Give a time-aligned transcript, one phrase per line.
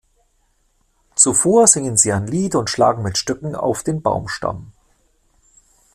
[1.13, 4.71] Zuvor singen sie ein Lied und schlagen mit Stöcken auf den Baumstamm.